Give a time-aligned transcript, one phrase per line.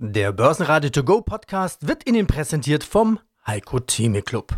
[0.00, 4.56] Der Börsenradio To Go Podcast wird Ihnen präsentiert vom Heiko Theme Club.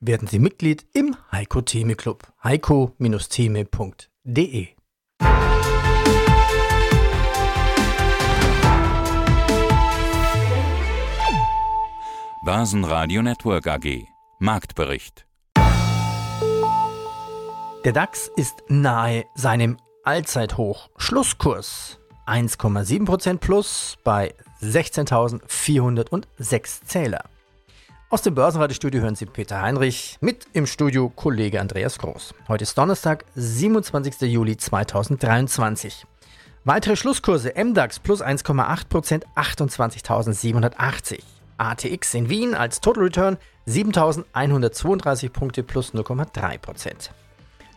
[0.00, 2.26] Werden Sie Mitglied im Heiko Theme Club.
[2.42, 4.66] heiko-theme.de
[12.44, 14.04] Börsenradio Network AG
[14.40, 15.28] Marktbericht
[17.84, 20.90] Der DAX ist nahe seinem Allzeithoch.
[20.96, 27.24] Schlusskurs 1,7% plus bei 16.406 Zähler.
[28.10, 32.34] Aus dem Börsenratestudio hören Sie Peter Heinrich, mit im Studio Kollege Andreas Groß.
[32.46, 34.20] Heute ist Donnerstag, 27.
[34.22, 36.06] Juli 2023.
[36.64, 41.18] Weitere Schlusskurse MDAX plus 1,8%, 28.780.
[41.56, 47.10] ATX in Wien als Total Return 7.132 Punkte plus 0,3%.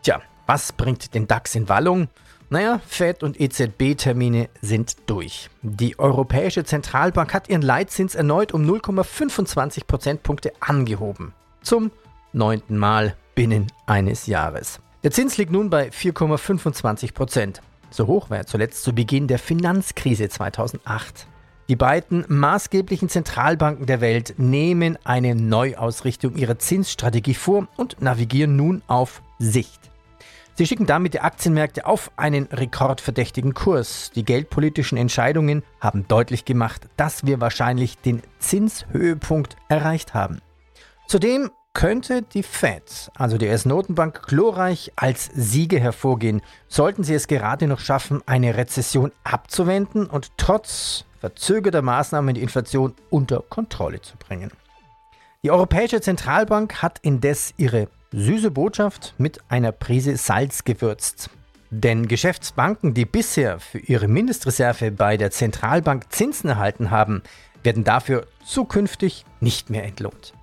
[0.04, 2.09] Tja, was bringt den DAX in Wallung?
[2.49, 5.49] Naja, FED und EZB-Termine sind durch.
[5.63, 11.34] Die Europäische Zentralbank hat ihren Leitzins erneut um 0,25 Prozentpunkte angehoben.
[11.62, 11.91] Zum
[12.34, 14.79] neunten Mal binnen eines Jahres.
[15.04, 17.62] Der Zins liegt nun bei 4,25 Prozent.
[17.90, 21.27] So hoch war er zuletzt zu Beginn der Finanzkrise 2008.
[21.68, 28.84] Die beiden maßgeblichen Zentralbanken der Welt nehmen eine Neuausrichtung ihrer Zinsstrategie vor und navigieren nun
[28.85, 29.91] auf Sicht.
[30.57, 34.11] Sie schicken damit die Aktienmärkte auf einen rekordverdächtigen Kurs.
[34.15, 40.39] Die geldpolitischen Entscheidungen haben deutlich gemacht, dass wir wahrscheinlich den Zinshöhepunkt erreicht haben.
[41.07, 47.67] Zudem könnte die Fed, also die US-Notenbank, glorreich als Siege hervorgehen, sollten sie es gerade
[47.67, 54.51] noch schaffen, eine Rezession abzuwenden und trotz verzögerter Maßnahmen die Inflation unter Kontrolle zu bringen.
[55.43, 61.30] Die Europäische Zentralbank hat indes ihre süße Botschaft mit einer Prise Salz gewürzt.
[61.70, 67.22] Denn Geschäftsbanken, die bisher für ihre Mindestreserve bei der Zentralbank Zinsen erhalten haben,
[67.63, 70.34] werden dafür zukünftig nicht mehr entlohnt.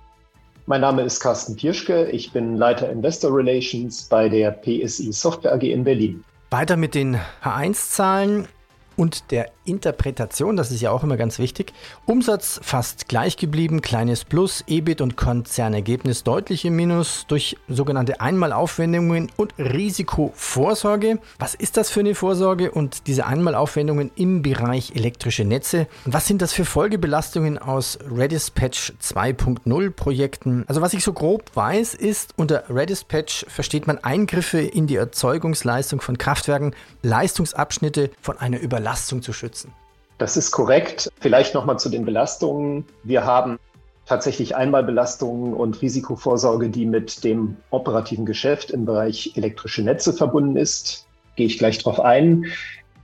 [0.65, 5.63] Mein Name ist Carsten Pirschke, ich bin Leiter Investor Relations bei der PSI Software AG
[5.63, 6.23] in Berlin.
[6.51, 8.47] Weiter mit den H1-Zahlen
[8.95, 11.73] und der Interpretation, das ist ja auch immer ganz wichtig.
[12.05, 19.31] Umsatz fast gleich geblieben, kleines Plus, EBIT und Konzernergebnis deutlich im Minus durch sogenannte Einmalaufwendungen
[19.37, 21.19] und Risikovorsorge.
[21.39, 25.87] Was ist das für eine Vorsorge und diese Einmalaufwendungen im Bereich elektrische Netze?
[26.05, 30.65] Was sind das für Folgebelastungen aus Redispatch 2.0 Projekten?
[30.67, 36.01] Also was ich so grob weiß, ist, unter Redispatch versteht man Eingriffe in die Erzeugungsleistung
[36.01, 38.82] von Kraftwerken, Leistungsabschnitte von einer Überlastung
[39.21, 39.73] zu schützen.
[40.17, 41.11] Das ist korrekt.
[41.19, 42.85] Vielleicht nochmal zu den Belastungen.
[43.03, 43.57] Wir haben
[44.05, 51.07] tatsächlich Einmalbelastungen und Risikovorsorge, die mit dem operativen Geschäft im Bereich elektrische Netze verbunden ist.
[51.35, 52.45] Gehe ich gleich drauf ein.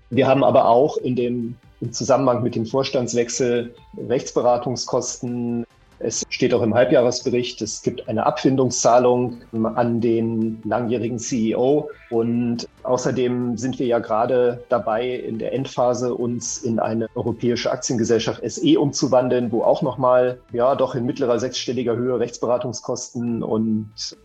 [0.09, 5.65] Wir haben aber auch in dem im Zusammenhang mit dem Vorstandswechsel Rechtsberatungskosten,
[5.99, 9.41] es steht auch im Halbjahresbericht, es gibt eine Abfindungszahlung
[9.75, 11.89] an den langjährigen CEO.
[12.09, 18.41] Und außerdem sind wir ja gerade dabei, in der Endphase uns in eine europäische Aktiengesellschaft
[18.49, 24.17] SE umzuwandeln, wo auch nochmal, ja, doch in mittlerer sechsstelliger Höhe Rechtsberatungskosten und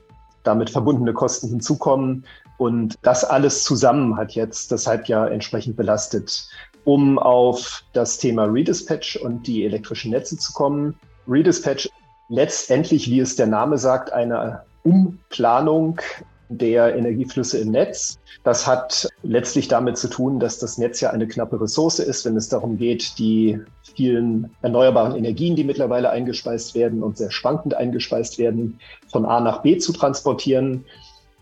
[0.44, 2.24] damit verbundene Kosten hinzukommen.
[2.56, 6.48] Und das alles zusammen hat jetzt das Halbjahr entsprechend belastet.
[6.84, 10.94] Um auf das Thema Redispatch und die elektrischen Netze zu kommen,
[11.28, 11.88] Redispatch
[12.28, 16.00] letztendlich, wie es der Name sagt, eine Umplanung
[16.48, 18.18] der Energieflüsse im Netz.
[18.42, 22.36] Das hat letztlich damit zu tun, dass das Netz ja eine knappe Ressource ist, wenn
[22.36, 23.58] es darum geht, die
[23.94, 28.78] vielen erneuerbaren Energien, die mittlerweile eingespeist werden und sehr schwankend eingespeist werden,
[29.10, 30.84] von A nach B zu transportieren.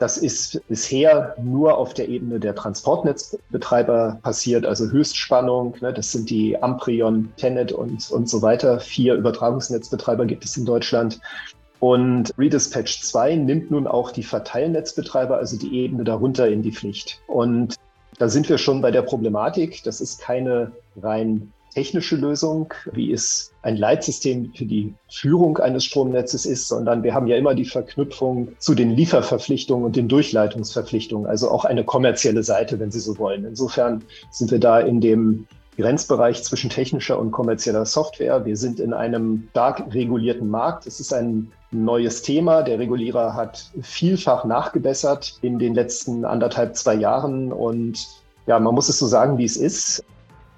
[0.03, 5.77] Das ist bisher nur auf der Ebene der Transportnetzbetreiber passiert, also Höchstspannung.
[5.81, 8.81] Ne, das sind die Amprion, Tenet und, und so weiter.
[8.81, 11.21] Vier Übertragungsnetzbetreiber gibt es in Deutschland.
[11.79, 17.21] Und Redispatch 2 nimmt nun auch die Verteilnetzbetreiber, also die Ebene darunter, in die Pflicht.
[17.29, 17.77] Und
[18.19, 19.85] da sind wir schon bei der Problematik.
[19.85, 26.47] Das ist keine rein technische Lösung, wie es ein Leitsystem für die Führung eines Stromnetzes
[26.47, 31.51] ist, sondern wir haben ja immer die Verknüpfung zu den Lieferverpflichtungen und den Durchleitungsverpflichtungen, also
[31.51, 33.45] auch eine kommerzielle Seite, wenn Sie so wollen.
[33.45, 35.47] Insofern sind wir da in dem
[35.79, 38.45] Grenzbereich zwischen technischer und kommerzieller Software.
[38.45, 40.87] Wir sind in einem stark regulierten Markt.
[40.87, 42.63] Es ist ein neues Thema.
[42.63, 48.07] Der Regulierer hat vielfach nachgebessert in den letzten anderthalb, zwei Jahren und
[48.47, 50.05] ja, man muss es so sagen, wie es ist.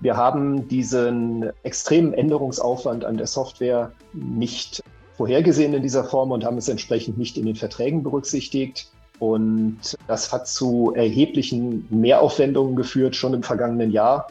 [0.00, 4.82] Wir haben diesen extremen Änderungsaufwand an der Software nicht
[5.17, 8.91] vorhergesehen in dieser Form und haben es entsprechend nicht in den Verträgen berücksichtigt.
[9.20, 14.29] Und das hat zu erheblichen Mehraufwendungen geführt, schon im vergangenen Jahr.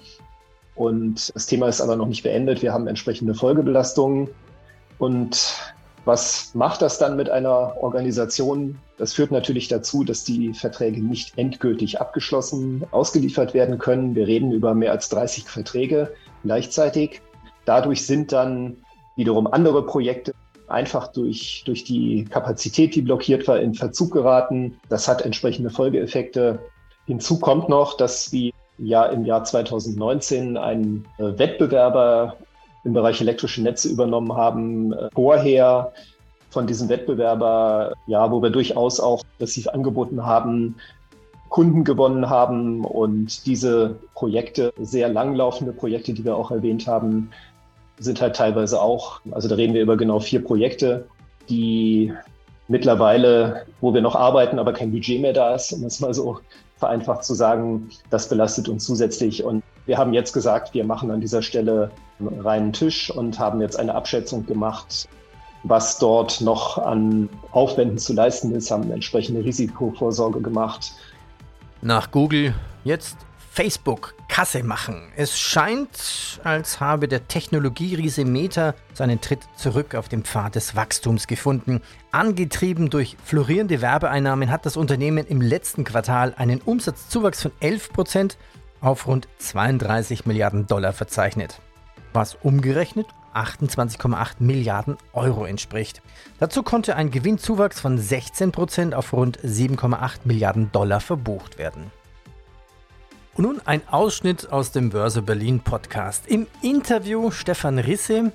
[0.76, 2.62] Und das Thema ist aber noch nicht beendet.
[2.62, 4.28] Wir haben entsprechende Folgebelastungen.
[5.00, 5.56] Und
[6.06, 8.78] was macht das dann mit einer Organisation?
[8.98, 14.16] Das führt natürlich dazu, dass die Verträge nicht endgültig abgeschlossen, ausgeliefert werden können.
[14.16, 16.14] Wir reden über mehr als 30 Verträge
[16.44, 17.22] gleichzeitig.
[17.66, 18.78] Dadurch sind dann
[19.16, 20.34] wiederum andere Projekte
[20.68, 24.80] einfach durch, durch die Kapazität, die blockiert war, in Verzug geraten.
[24.90, 26.60] Das hat entsprechende Folgeeffekte.
[27.06, 32.38] Hinzu kommt noch, dass wir ja im Jahr 2019 einen äh, Wettbewerber
[32.84, 34.94] im Bereich elektrische Netze übernommen haben.
[34.94, 35.94] Äh, vorher
[36.50, 40.76] von diesem Wettbewerber, ja, wo wir durchaus auch massiv angeboten haben,
[41.50, 47.30] Kunden gewonnen haben und diese Projekte, sehr langlaufende Projekte, die wir auch erwähnt haben,
[48.00, 51.06] sind halt teilweise auch, also da reden wir über genau vier Projekte,
[51.50, 52.12] die
[52.68, 56.40] mittlerweile, wo wir noch arbeiten, aber kein Budget mehr da ist, um es mal so
[56.78, 59.44] vereinfacht zu sagen, das belastet uns zusätzlich.
[59.44, 63.62] Und wir haben jetzt gesagt, wir machen an dieser Stelle einen reinen Tisch und haben
[63.62, 65.08] jetzt eine Abschätzung gemacht,
[65.64, 70.94] was dort noch an Aufwänden zu leisten ist, haben entsprechende Risikovorsorge gemacht.
[71.82, 72.54] Nach Google
[72.84, 73.18] jetzt
[73.54, 75.12] Facebook Kasse machen.
[75.16, 81.28] Es scheint, als habe der Technologieriese Meta seinen Tritt zurück auf den Pfad des Wachstums
[81.28, 81.82] gefunden.
[82.12, 88.38] Angetrieben durch florierende Werbeeinnahmen hat das Unternehmen im letzten Quartal einen Umsatzzuwachs von 11%
[88.84, 91.60] auf rund 32 Milliarden Dollar verzeichnet,
[92.12, 96.02] was umgerechnet 28,8 Milliarden Euro entspricht.
[96.40, 101.92] Dazu konnte ein Gewinnzuwachs von 16% auf rund 7,8 Milliarden Dollar verbucht werden.
[103.36, 106.28] Und nun ein Ausschnitt aus dem Börse Berlin Podcast.
[106.28, 108.32] Im Interview Stefan Risse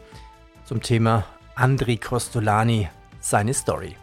[0.65, 1.25] zum Thema
[1.55, 2.89] Andri Kostolani,
[3.21, 3.95] seine Story.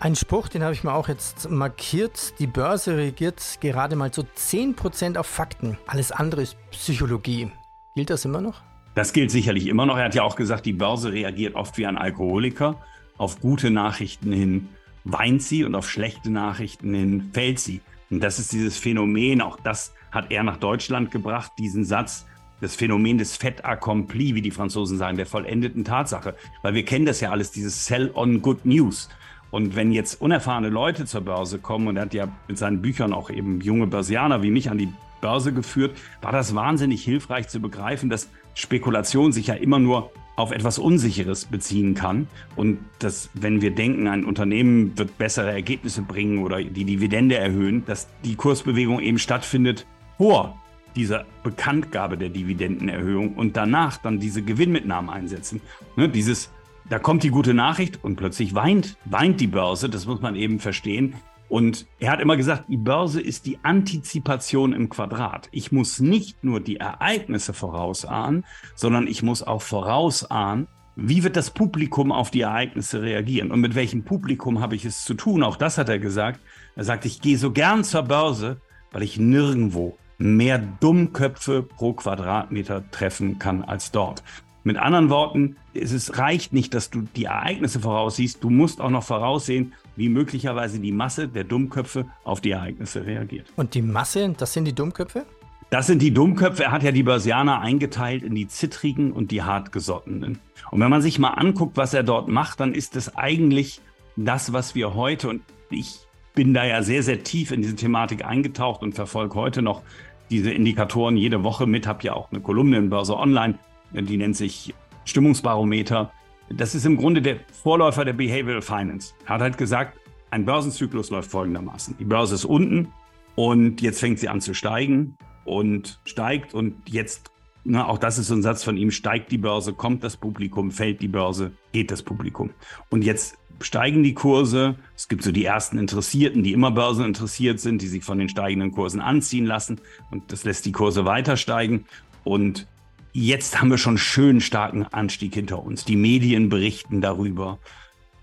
[0.00, 2.34] Ein Spruch, den habe ich mir auch jetzt markiert.
[2.38, 5.78] Die Börse reagiert gerade mal zu 10% auf Fakten.
[5.86, 7.50] Alles andere ist Psychologie.
[7.94, 8.62] Gilt das immer noch?
[8.94, 9.96] Das gilt sicherlich immer noch.
[9.96, 12.80] Er hat ja auch gesagt, die Börse reagiert oft wie ein Alkoholiker.
[13.16, 14.68] Auf gute Nachrichten hin
[15.04, 17.80] weint sie und auf schlechte Nachrichten hin fällt sie.
[18.10, 22.26] Und das ist dieses Phänomen, auch das hat er nach Deutschland gebracht, diesen Satz,
[22.60, 26.34] das Phänomen des Fait accompli, wie die Franzosen sagen, der vollendeten Tatsache.
[26.62, 29.08] Weil wir kennen das ja alles, dieses Sell on Good News.
[29.54, 33.12] Und wenn jetzt unerfahrene Leute zur Börse kommen, und er hat ja mit seinen Büchern
[33.12, 34.88] auch eben junge Börsianer wie mich an die
[35.20, 40.50] Börse geführt, war das wahnsinnig hilfreich zu begreifen, dass Spekulation sich ja immer nur auf
[40.50, 42.26] etwas Unsicheres beziehen kann.
[42.56, 47.84] Und dass, wenn wir denken, ein Unternehmen wird bessere Ergebnisse bringen oder die Dividende erhöhen,
[47.86, 49.86] dass die Kursbewegung eben stattfindet
[50.18, 50.60] vor
[50.96, 55.60] dieser Bekanntgabe der Dividendenerhöhung und danach dann diese Gewinnmitnahmen einsetzen.
[55.94, 56.50] Ne, dieses,
[56.88, 60.60] da kommt die gute Nachricht und plötzlich weint, weint die Börse, das muss man eben
[60.60, 61.14] verstehen.
[61.48, 65.48] Und er hat immer gesagt, die Börse ist die Antizipation im Quadrat.
[65.52, 68.44] Ich muss nicht nur die Ereignisse vorausahnen,
[68.74, 70.66] sondern ich muss auch vorausahnen,
[70.96, 75.04] wie wird das Publikum auf die Ereignisse reagieren und mit welchem Publikum habe ich es
[75.04, 75.42] zu tun.
[75.42, 76.40] Auch das hat er gesagt.
[76.76, 78.60] Er sagt, ich gehe so gern zur Börse,
[78.92, 84.22] weil ich nirgendwo mehr Dummköpfe pro Quadratmeter treffen kann als dort.
[84.66, 89.02] Mit anderen Worten, es reicht nicht, dass du die Ereignisse voraussiehst, du musst auch noch
[89.02, 93.46] voraussehen, wie möglicherweise die Masse der Dummköpfe auf die Ereignisse reagiert.
[93.56, 95.26] Und die Masse, das sind die Dummköpfe?
[95.68, 96.64] Das sind die Dummköpfe.
[96.64, 100.38] Er hat ja die Börsianer eingeteilt in die zittrigen und die hartgesottenen.
[100.70, 103.82] Und wenn man sich mal anguckt, was er dort macht, dann ist es eigentlich
[104.16, 105.98] das, was wir heute, und ich
[106.34, 109.82] bin da ja sehr, sehr tief in diese Thematik eingetaucht und verfolge heute noch
[110.30, 113.58] diese Indikatoren jede Woche mit, habe ja auch eine Kolumne in Börse Online,
[113.94, 114.74] die nennt sich
[115.04, 116.12] Stimmungsbarometer.
[116.50, 119.14] Das ist im Grunde der Vorläufer der Behavioral Finance.
[119.26, 119.98] Er hat halt gesagt,
[120.30, 121.96] ein Börsenzyklus läuft folgendermaßen.
[121.98, 122.88] Die Börse ist unten
[123.34, 127.30] und jetzt fängt sie an zu steigen und steigt und jetzt,
[127.64, 130.70] na, auch das ist so ein Satz von ihm, steigt die Börse, kommt das Publikum,
[130.70, 132.50] fällt die Börse, geht das Publikum.
[132.90, 134.76] Und jetzt steigen die Kurse.
[134.96, 138.72] Es gibt so die ersten Interessierten, die immer börseninteressiert sind, die sich von den steigenden
[138.72, 139.80] Kursen anziehen lassen.
[140.10, 141.86] Und das lässt die Kurse weiter steigen.
[142.24, 142.66] Und
[143.14, 145.86] jetzt haben wir schon einen schönen starken Anstieg hinter uns.
[145.86, 147.58] Die Medien berichten darüber.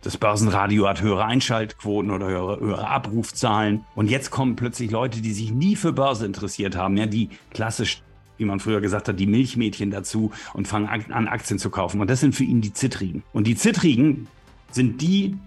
[0.03, 3.85] Das Börsenradio hat höhere Einschaltquoten oder höhere, höhere Abrufzahlen.
[3.95, 8.03] Und jetzt kommen plötzlich Leute, die sich nie für Börse interessiert haben, ja, die klassisch
[8.37, 12.01] wie man früher gesagt hat, die Milchmädchen dazu und fangen an, Aktien zu kaufen.
[12.01, 13.21] Und das sind für ihn die Zittrigen.
[13.33, 14.27] Und die Zittrigen,
[14.73, 15.37] sind die,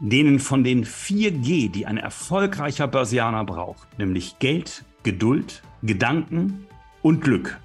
[0.00, 6.66] denen von den 4G, die ein erfolgreicher Börsianer braucht, nämlich Geld, Geduld, Gedanken
[7.02, 7.60] und Glück,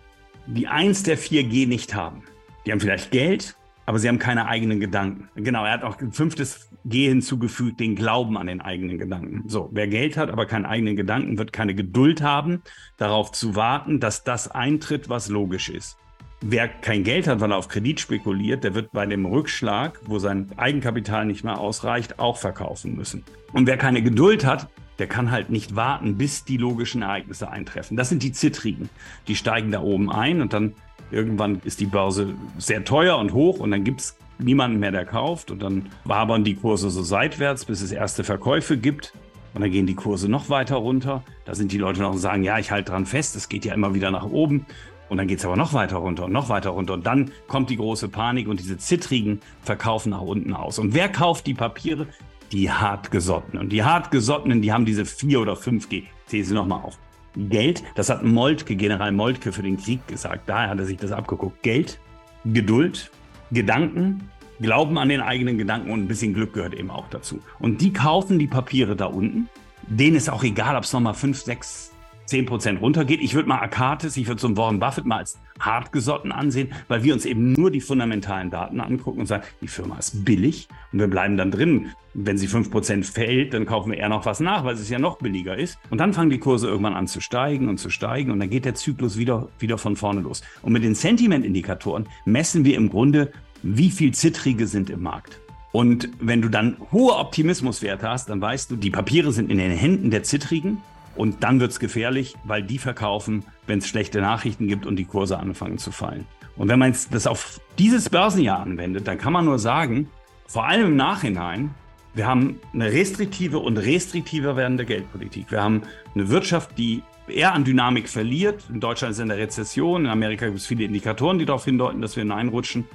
[0.47, 2.23] die eins der 4G nicht haben.
[2.65, 5.29] Die haben vielleicht Geld, aber sie haben keine eigenen Gedanken.
[5.35, 9.43] Genau, er hat auch ein fünftes G hinzugefügt, den Glauben an den eigenen Gedanken.
[9.47, 12.61] So, wer Geld hat, aber keine eigenen Gedanken, wird keine Geduld haben,
[12.97, 15.97] darauf zu warten, dass das eintritt, was logisch ist.
[16.41, 20.19] Wer kein Geld hat, weil er auf Kredit spekuliert, der wird bei dem Rückschlag, wo
[20.19, 23.23] sein Eigenkapital nicht mehr ausreicht, auch verkaufen müssen.
[23.53, 24.67] Und wer keine Geduld hat,
[24.99, 27.97] der kann halt nicht warten, bis die logischen Ereignisse eintreffen.
[27.97, 28.89] Das sind die Zittrigen.
[29.27, 30.73] Die steigen da oben ein und dann
[31.11, 35.05] irgendwann ist die Börse sehr teuer und hoch und dann gibt es niemanden mehr, der
[35.05, 39.13] kauft und dann wabern die Kurse so seitwärts, bis es erste Verkäufe gibt.
[39.53, 41.23] Und dann gehen die Kurse noch weiter runter.
[41.45, 43.73] Da sind die Leute noch und sagen, ja, ich halte dran fest, es geht ja
[43.73, 44.65] immer wieder nach oben.
[45.07, 46.93] Und dann geht es aber noch weiter runter und noch weiter runter.
[46.93, 50.77] Und dann kommt die große Panik und diese Zittrigen verkaufen nach unten aus.
[50.77, 52.07] Und wer kauft die Papiere?
[52.51, 53.63] Die Hartgesottenen.
[53.63, 56.03] Und die Hartgesottenen, die haben diese 4 oder 5G.
[56.27, 56.97] Zähle sie nochmal auf.
[57.35, 60.47] Geld, das hat Moltke, General Moltke für den Krieg gesagt.
[60.47, 61.61] Daher hat er sich das abgeguckt.
[61.63, 61.99] Geld,
[62.45, 63.11] Geduld,
[63.51, 64.29] Gedanken,
[64.61, 67.41] Glauben an den eigenen Gedanken und ein bisschen Glück gehört eben auch dazu.
[67.59, 69.49] Und die kaufen die Papiere da unten.
[69.87, 71.91] Denen ist auch egal, ob es nochmal 5, 6,
[72.25, 73.21] 10 Prozent runtergeht.
[73.21, 77.03] Ich würde mal Akatis, ich würde so einen Warren Buffett mal als hartgesotten ansehen, weil
[77.03, 80.99] wir uns eben nur die fundamentalen Daten angucken und sagen, die Firma ist billig und
[80.99, 81.91] wir bleiben dann drin.
[82.13, 84.99] Wenn sie 5 Prozent fällt, dann kaufen wir eher noch was nach, weil es ja
[84.99, 85.77] noch billiger ist.
[85.89, 88.65] Und dann fangen die Kurse irgendwann an zu steigen und zu steigen und dann geht
[88.65, 90.41] der Zyklus wieder, wieder von vorne los.
[90.61, 93.31] Und mit den Sentimentindikatoren messen wir im Grunde,
[93.63, 95.39] wie viel Zittrige sind im Markt.
[95.71, 99.71] Und wenn du dann hohe Optimismuswerte hast, dann weißt du, die Papiere sind in den
[99.71, 100.77] Händen der Zittrigen
[101.15, 105.05] und dann wird es gefährlich, weil die verkaufen, wenn es schlechte Nachrichten gibt und die
[105.05, 106.25] Kurse anfangen zu fallen.
[106.55, 110.09] Und wenn man das auf dieses Börsenjahr anwendet, dann kann man nur sagen,
[110.47, 111.73] vor allem im Nachhinein,
[112.13, 115.51] wir haben eine restriktive und restriktiver werdende Geldpolitik.
[115.51, 115.81] Wir haben
[116.13, 118.63] eine Wirtschaft, die eher an Dynamik verliert.
[118.69, 121.65] In Deutschland ist es in der Rezession, in Amerika gibt es viele Indikatoren, die darauf
[121.65, 122.85] hindeuten, dass wir hineinrutschen.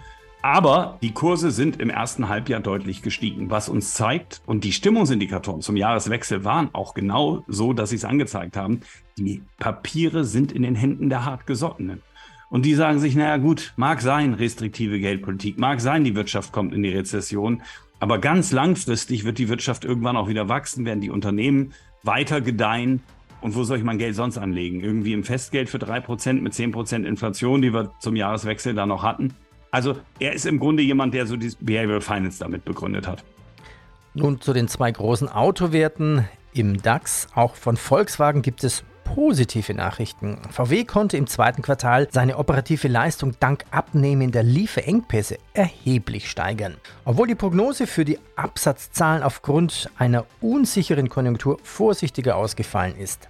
[0.43, 5.61] Aber die Kurse sind im ersten Halbjahr deutlich gestiegen, was uns zeigt, und die Stimmungsindikatoren
[5.61, 8.81] zum Jahreswechsel waren auch genau so, dass sie es angezeigt haben,
[9.19, 12.01] die Papiere sind in den Händen der Hartgesottenen.
[12.49, 16.75] Und die sagen sich, naja gut, mag sein, restriktive Geldpolitik, mag sein, die Wirtschaft kommt
[16.75, 17.63] in die Rezession,
[18.01, 23.03] aber ganz langfristig wird die Wirtschaft irgendwann auch wieder wachsen, werden die Unternehmen weiter gedeihen.
[23.43, 24.81] Und wo soll ich mein Geld sonst anlegen?
[24.81, 28.87] Irgendwie im Festgeld für drei Prozent mit zehn Prozent Inflation, die wir zum Jahreswechsel da
[28.87, 29.35] noch hatten?
[29.71, 33.23] Also er ist im Grunde jemand, der so dieses Behavioral Finance damit begründet hat.
[34.15, 37.29] Nun zu den zwei großen Autowerten im DAX.
[37.35, 38.83] Auch von Volkswagen gibt es
[39.15, 40.39] positive Nachrichten.
[40.51, 46.77] VW konnte im zweiten Quartal seine operative Leistung dank abnehmender Lieferengpässe erheblich steigern.
[47.05, 53.29] Obwohl die Prognose für die Absatzzahlen aufgrund einer unsicheren Konjunktur vorsichtiger ausgefallen ist.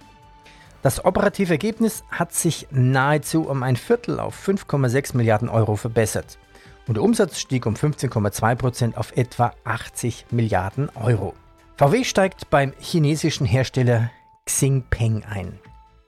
[0.81, 6.39] Das operative Ergebnis hat sich nahezu um ein Viertel auf 5,6 Milliarden Euro verbessert
[6.87, 11.35] und der Umsatz stieg um 15,2 Prozent auf etwa 80 Milliarden Euro.
[11.77, 14.11] VW steigt beim chinesischen Hersteller
[14.45, 15.59] Xingpeng ein.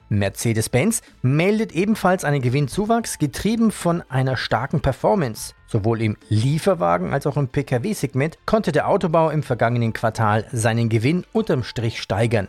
[0.10, 5.53] Mercedes-Benz meldet ebenfalls einen Gewinnzuwachs, getrieben von einer starken Performance.
[5.68, 11.25] Sowohl im Lieferwagen als auch im Pkw-Segment konnte der Autobau im vergangenen Quartal seinen Gewinn
[11.32, 12.48] unterm Strich steigern.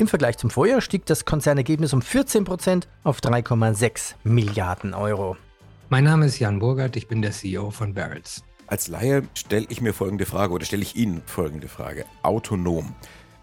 [0.00, 5.36] Im Vergleich zum Vorjahr stieg das Konzernergebnis um 14% auf 3,6 Milliarden Euro.
[5.88, 8.44] Mein Name ist Jan Burgert, ich bin der CEO von Barrels.
[8.68, 12.04] Als Laie stelle ich mir folgende Frage oder stelle ich Ihnen folgende Frage.
[12.22, 12.94] Autonom.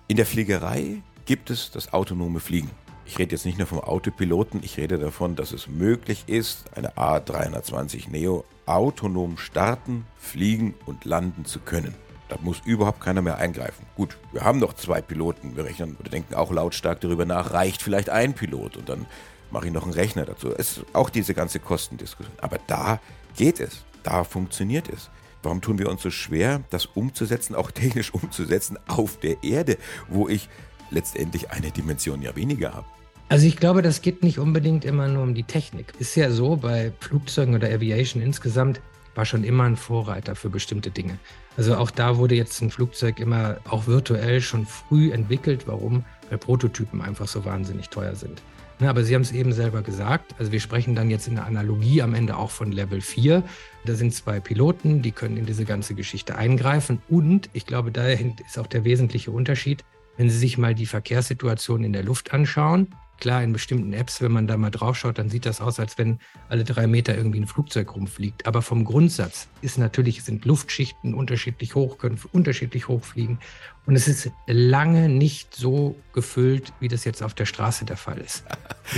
[0.07, 2.71] In der Fliegerei gibt es das autonome Fliegen.
[3.05, 6.93] Ich rede jetzt nicht nur vom Autopiloten, ich rede davon, dass es möglich ist, eine
[6.93, 11.95] A320 Neo autonom starten, fliegen und landen zu können.
[12.27, 13.85] Da muss überhaupt keiner mehr eingreifen.
[13.95, 15.55] Gut, wir haben noch zwei Piloten.
[15.55, 19.05] Wir rechnen oder denken auch lautstark darüber nach, reicht vielleicht ein Pilot und dann
[19.51, 20.49] mache ich noch einen Rechner dazu.
[20.51, 22.35] Es ist auch diese ganze Kostendiskussion.
[22.41, 22.99] Aber da
[23.35, 23.85] geht es.
[24.03, 25.09] Da funktioniert es.
[25.43, 29.77] Warum tun wir uns so schwer, das umzusetzen, auch technisch umzusetzen auf der Erde,
[30.07, 30.49] wo ich
[30.89, 32.87] letztendlich eine Dimension ja weniger habe?
[33.29, 35.93] Also ich glaube, das geht nicht unbedingt immer nur um die Technik.
[35.99, 38.81] Ist ja so bei Flugzeugen oder Aviation insgesamt,
[39.15, 41.17] war schon immer ein Vorreiter für bestimmte Dinge.
[41.57, 45.67] Also auch da wurde jetzt ein Flugzeug immer auch virtuell schon früh entwickelt.
[45.67, 46.03] Warum?
[46.29, 48.41] Weil Prototypen einfach so wahnsinnig teuer sind.
[48.79, 50.35] Na, aber Sie haben es eben selber gesagt.
[50.37, 53.41] Also wir sprechen dann jetzt in der Analogie am Ende auch von Level 4.
[53.85, 57.01] Da sind zwei Piloten, die können in diese ganze Geschichte eingreifen.
[57.07, 59.85] Und ich glaube, dahin ist auch der wesentliche Unterschied,
[60.17, 64.31] wenn Sie sich mal die Verkehrssituation in der Luft anschauen, Klar, in bestimmten Apps, wenn
[64.31, 66.19] man da mal draufschaut, dann sieht das aus, als wenn
[66.49, 68.45] alle drei Meter irgendwie ein Flugzeug rumfliegt.
[68.45, 73.39] Aber vom Grundsatz ist natürlich, sind Luftschichten unterschiedlich hoch, können unterschiedlich hochfliegen.
[73.85, 78.19] Und es ist lange nicht so gefüllt, wie das jetzt auf der Straße der Fall
[78.19, 78.43] ist.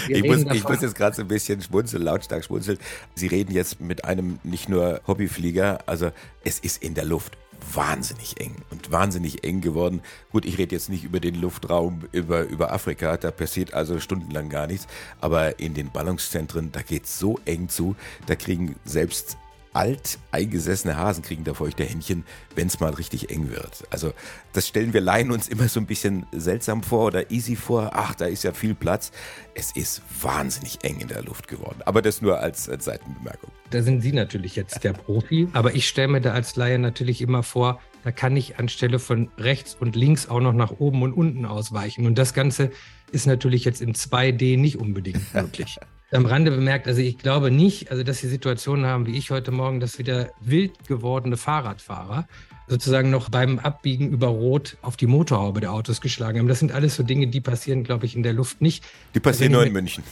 [0.10, 2.78] Ich muss, ich muss, jetzt gerade so ein bisschen schmunzeln, lautstark schmunzeln.
[3.16, 6.12] Sie reden jetzt mit einem nicht nur Hobbyflieger, also
[6.44, 7.38] es ist in der Luft
[7.74, 10.02] wahnsinnig eng und wahnsinnig eng geworden.
[10.32, 14.50] Gut, ich rede jetzt nicht über den Luftraum über, über Afrika, da passiert also stundenlang
[14.50, 14.88] gar nichts,
[15.22, 17.96] aber in den Ballungszentren, da geht es so eng zu,
[18.26, 19.38] da kriegen selbst
[19.78, 23.84] alt eingesessene Hasen kriegen da feuchte Händchen, wenn es mal richtig eng wird.
[23.92, 24.12] Also
[24.54, 27.92] das stellen wir Laien uns immer so ein bisschen seltsam vor oder easy vor.
[27.94, 29.12] Ach, da ist ja viel Platz.
[29.54, 31.80] Es ist wahnsinnig eng in der Luft geworden.
[31.86, 33.52] Aber das nur als, als Seitenbemerkung.
[33.70, 35.48] Da sind Sie natürlich jetzt der Profi.
[35.54, 39.30] Aber ich stelle mir da als Laie natürlich immer vor, da kann ich anstelle von
[39.38, 42.08] rechts und links auch noch nach oben und unten ausweichen.
[42.08, 42.72] Und das Ganze
[43.12, 45.78] ist natürlich jetzt in 2D nicht unbedingt möglich.
[46.12, 49.52] Am Rande bemerkt, also ich glaube nicht, also dass Sie Situationen haben wie ich heute
[49.52, 52.28] Morgen, dass wieder wild gewordene Fahrradfahrer
[52.68, 56.48] sozusagen noch beim Abbiegen über Rot auf die Motorhaube der Autos geschlagen haben.
[56.48, 58.84] Das sind alles so Dinge, die passieren, glaube ich, in der Luft nicht.
[59.16, 60.04] Die passieren also nur in München.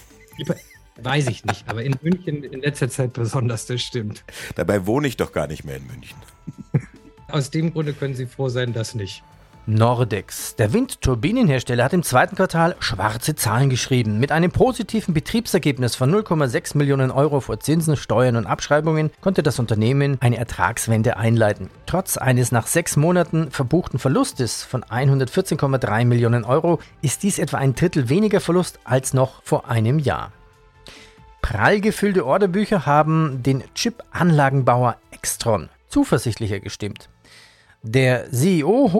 [1.01, 4.23] Weiß ich nicht, aber in München in letzter Zeit besonders, das stimmt.
[4.55, 6.17] Dabei wohne ich doch gar nicht mehr in München.
[7.27, 9.23] Aus dem Grunde können Sie froh sein, dass nicht.
[9.67, 10.55] Nordex.
[10.55, 14.19] Der Windturbinenhersteller hat im zweiten Quartal schwarze Zahlen geschrieben.
[14.19, 19.59] Mit einem positiven Betriebsergebnis von 0,6 Millionen Euro vor Zinsen, Steuern und Abschreibungen konnte das
[19.59, 21.69] Unternehmen eine Ertragswende einleiten.
[21.85, 27.75] Trotz eines nach sechs Monaten verbuchten Verlustes von 114,3 Millionen Euro ist dies etwa ein
[27.75, 30.31] Drittel weniger Verlust als noch vor einem Jahr.
[31.41, 37.09] Prall gefüllte Orderbücher haben den Chip-Anlagenbauer Extron zuversichtlicher gestimmt.
[37.83, 38.99] Der CEO.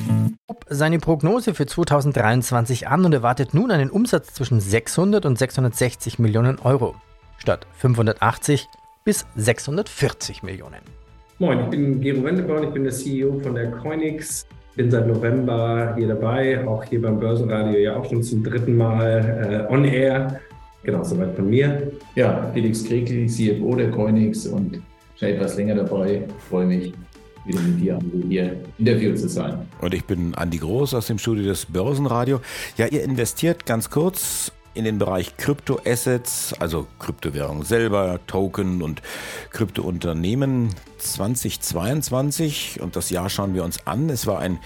[0.67, 6.59] seine Prognose für 2023 an und erwartet nun einen Umsatz zwischen 600 und 660 Millionen
[6.59, 6.95] Euro
[7.37, 8.67] statt 580
[9.03, 10.81] bis 640 Millionen.
[11.39, 14.45] Moin, ich bin Gero Wendeborn, ich bin der CEO von der Coinix.
[14.75, 19.67] Bin seit November hier dabei, auch hier beim Börsenradio ja auch schon zum dritten Mal
[19.69, 20.39] äh, on air.
[20.83, 21.91] Genau, soweit von mir.
[22.15, 24.81] Ja, Felix Kregli, CFO der Coinix und
[25.19, 26.23] schon etwas länger dabei.
[26.49, 26.93] Freue mich,
[27.45, 29.67] wieder mit dir, hier Interview zu sein.
[29.79, 32.41] Und ich bin Andi Groß aus dem Studio des Börsenradio.
[32.77, 39.01] Ja, ihr investiert ganz kurz in den Bereich Kryptoassets, also Kryptowährung selber, Token und
[39.51, 42.79] Kryptounternehmen 2022.
[42.81, 44.09] Und das Jahr schauen wir uns an.
[44.09, 44.59] Es war ein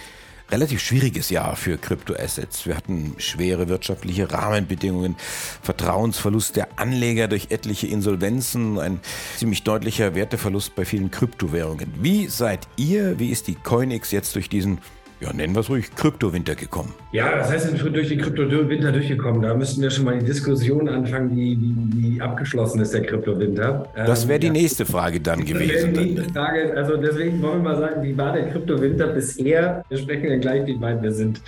[0.51, 2.65] relativ schwieriges Jahr für Kryptoassets.
[2.65, 5.15] Wir hatten schwere wirtschaftliche Rahmenbedingungen,
[5.61, 8.99] Vertrauensverlust der Anleger durch etliche Insolvenzen, ein
[9.37, 11.93] ziemlich deutlicher Werteverlust bei vielen Kryptowährungen.
[11.99, 14.79] Wie seid ihr, wie ist die Coinix jetzt durch diesen
[15.21, 16.93] ja, nennen wir es ruhig, Kryptowinter gekommen.
[17.13, 19.41] Ja, was heißt denn durch den Kryptowinter durchgekommen?
[19.41, 23.87] Da müssten wir schon mal die Diskussion anfangen, wie, wie, wie abgeschlossen ist der Kryptowinter.
[23.95, 25.93] Das wäre die ähm, nächste Frage dann das gewesen.
[25.93, 29.85] Die nächste Frage, also deswegen wollen wir mal sagen, wie war der Kryptowinter bisher?
[29.87, 31.41] Wir sprechen dann gleich, wie weit wir sind.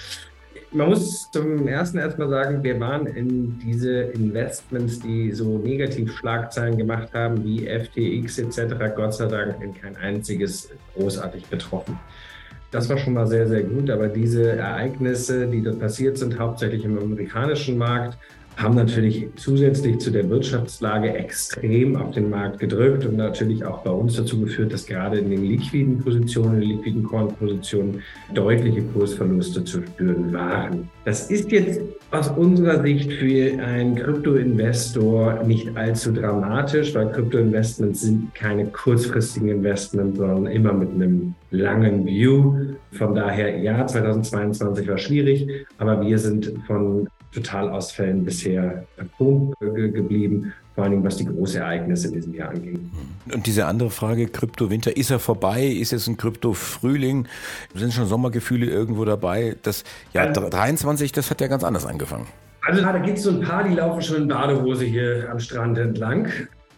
[0.71, 6.77] Man muss zum ersten erstmal sagen, wir waren in diese Investments, die so negativ Schlagzeilen
[6.77, 11.97] gemacht haben, wie FTX etc., Gott sei Dank in kein einziges großartig betroffen.
[12.71, 13.89] Das war schon mal sehr, sehr gut.
[13.89, 18.17] Aber diese Ereignisse, die dort passiert sind, hauptsächlich im amerikanischen Markt,
[18.57, 23.91] haben natürlich zusätzlich zu der Wirtschaftslage extrem auf den Markt gedrückt und natürlich auch bei
[23.91, 28.01] uns dazu geführt, dass gerade in den liquiden Positionen, in den liquiden Kornpositionen
[28.33, 30.89] deutliche Kursverluste zu spüren waren.
[31.05, 38.33] Das ist jetzt aus unserer Sicht für einen Krypto-Investor nicht allzu dramatisch, weil Krypto-Investments sind
[38.33, 42.55] keine kurzfristigen Investments, sondern immer mit einem langen View.
[42.91, 47.07] Von daher, ja, 2022 war schwierig, aber wir sind von
[47.41, 48.85] Totalausfällen bisher
[49.17, 52.91] Punkt geblieben, vor allem was die großen Ereignisse in diesem Jahr anging.
[53.33, 55.65] Und diese andere Frage, Krypto-Winter, ist er vorbei?
[55.65, 57.27] Ist es ein Krypto-Frühling?
[57.73, 59.55] Sind schon Sommergefühle irgendwo dabei?
[59.63, 62.27] Das Jahr 23, das hat ja ganz anders angefangen.
[62.65, 65.77] Also da gibt es so ein paar, die laufen schon in Badehose hier am Strand
[65.77, 66.27] entlang.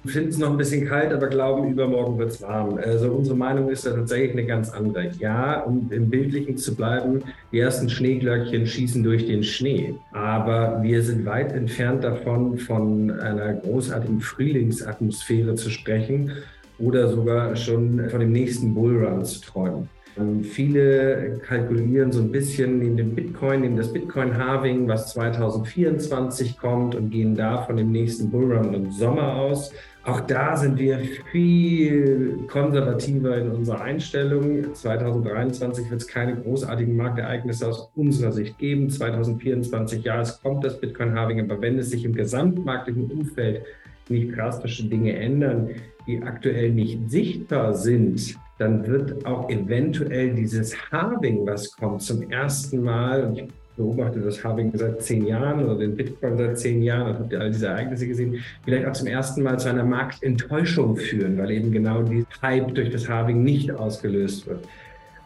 [0.06, 2.78] Finden es noch ein bisschen kalt, aber glauben, übermorgen wird es warm.
[2.78, 5.12] Also unsere Meinung ist da tatsächlich eine ganz andere.
[5.20, 9.96] Ja, um im Bildlichen zu bleiben, die ersten Schneeglöckchen schießen durch den Schnee.
[10.12, 16.32] Aber wir sind weit entfernt davon, von einer großartigen Frühlingsatmosphäre zu sprechen
[16.78, 19.90] oder sogar schon von dem nächsten Bullrun zu träumen.
[20.18, 26.96] Ähm, viele kalkulieren so ein bisschen neben dem Bitcoin, neben das Bitcoin-Halving, was 2024 kommt
[26.96, 29.72] und gehen da von dem nächsten Bullrun im Sommer aus.
[30.06, 31.00] Auch da sind wir
[31.32, 34.74] viel konservativer in unserer Einstellung.
[34.74, 38.90] 2023 wird es keine großartigen Marktereignisse aus unserer Sicht geben.
[38.90, 43.64] 2024, ja, es kommt das Bitcoin-Halving, aber wenn es sich im gesamtmarktlichen Umfeld
[44.08, 45.70] nicht drastische Dinge ändern,
[46.08, 52.84] die aktuell nicht sichtbar sind, dann wird auch eventuell dieses Halving, was kommt, zum ersten
[52.84, 57.08] Mal, und ich beobachte das Halving seit zehn Jahren oder den Bitcoin seit zehn Jahren
[57.08, 60.98] und habt ihr all diese Ereignisse gesehen, vielleicht auch zum ersten Mal zu einer Marktenttäuschung
[60.98, 64.66] führen, weil eben genau die Hype durch das Halving nicht ausgelöst wird.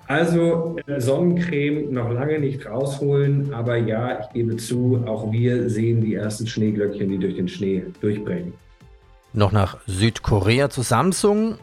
[0.06, 6.02] Also äh, Sonnencreme noch lange nicht rausholen, aber ja, ich gebe zu, auch wir sehen
[6.02, 8.54] die ersten Schneeglöckchen, die durch den Schnee durchbrechen.
[9.34, 11.58] Noch nach Südkorea zu Samsung.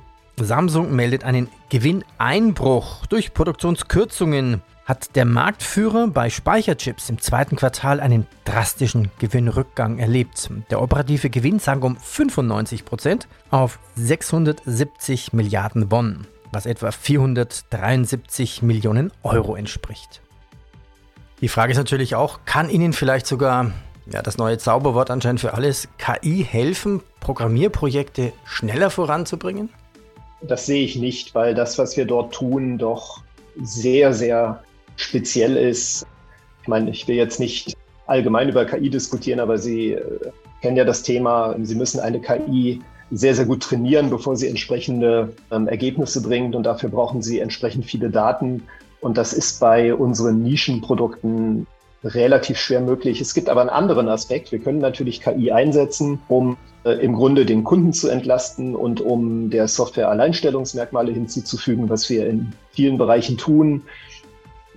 [0.44, 4.62] Samsung meldet einen Gewinneinbruch durch Produktionskürzungen.
[4.85, 10.50] Hat der Marktführer bei Speicherchips im zweiten Quartal einen drastischen Gewinnrückgang erlebt.
[10.70, 19.12] Der operative Gewinn sank um 95 Prozent auf 670 Milliarden Won, was etwa 473 Millionen
[19.22, 20.22] Euro entspricht.
[21.40, 23.70] Die Frage ist natürlich auch, kann Ihnen vielleicht sogar
[24.12, 29.70] ja, das neue Zauberwort anscheinend für alles, KI helfen, Programmierprojekte schneller voranzubringen?
[30.42, 33.22] Das sehe ich nicht, weil das, was wir dort tun, doch
[33.62, 34.62] sehr, sehr
[34.96, 36.07] speziell ist.
[36.62, 37.76] Ich meine, ich will jetzt nicht
[38.07, 40.31] allgemein über KI diskutieren, aber Sie äh,
[40.62, 41.55] kennen ja das Thema.
[41.62, 46.55] Sie müssen eine KI sehr, sehr gut trainieren, bevor sie entsprechende ähm, Ergebnisse bringt.
[46.55, 48.62] Und dafür brauchen sie entsprechend viele Daten.
[49.00, 51.66] Und das ist bei unseren Nischenprodukten
[52.04, 53.20] relativ schwer möglich.
[53.20, 54.52] Es gibt aber einen anderen Aspekt.
[54.52, 59.50] Wir können natürlich KI einsetzen, um äh, im Grunde den Kunden zu entlasten und um
[59.50, 63.82] der Software Alleinstellungsmerkmale hinzuzufügen, was wir in vielen Bereichen tun.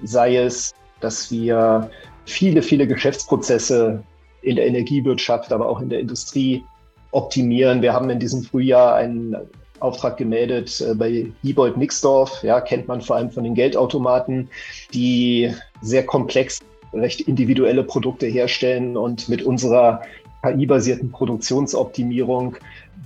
[0.03, 1.89] Sei es, dass wir
[2.25, 4.03] viele, viele Geschäftsprozesse
[4.41, 6.63] in der Energiewirtschaft, aber auch in der Industrie
[7.11, 7.81] optimieren.
[7.81, 9.37] Wir haben in diesem Frühjahr einen
[9.79, 14.49] Auftrag gemeldet äh, bei Diebold Nixdorf, ja, kennt man vor allem von den Geldautomaten,
[14.93, 16.59] die sehr komplex
[16.93, 20.01] recht individuelle Produkte herstellen und mit unserer
[20.43, 22.57] KI-basierten Produktionsoptimierung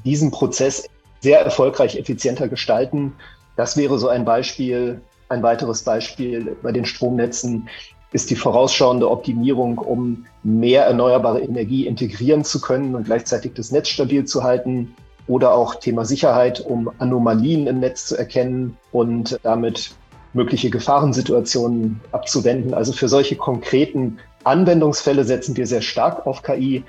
[0.04, 3.14] diesen Prozess sehr erfolgreich effizienter gestalten.
[3.56, 5.02] Das wäre so ein Beispiel.
[5.30, 7.68] Ein weiteres Beispiel bei den Stromnetzen
[8.14, 13.90] ist die vorausschauende Optimierung, um mehr erneuerbare Energie integrieren zu können und gleichzeitig das Netz
[13.90, 14.96] stabil zu halten.
[15.28, 19.92] Oder auch Thema Sicherheit, um Anomalien im Netz zu erkennen und damit
[20.34, 22.74] mögliche Gefahrensituationen abzuwenden.
[22.74, 26.84] Also für solche konkreten Anwendungsfälle setzen wir sehr stark auf KI.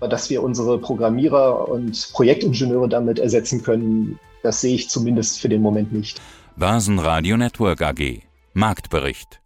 [0.00, 5.60] Dass wir unsere Programmierer und Projektingenieure damit ersetzen können, das sehe ich zumindest für den
[5.60, 6.20] Moment nicht.
[6.56, 8.22] Basenradio Network AG
[8.54, 9.40] Marktbericht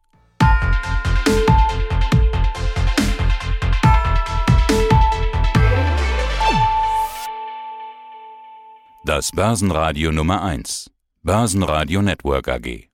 [9.05, 10.91] Das Börsenradio Nummer 1
[11.23, 12.94] Börsenradio Network AG